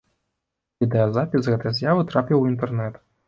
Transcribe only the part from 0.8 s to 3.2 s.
Відэазапіс гэтай з'явы трапіў у інтэрнэт.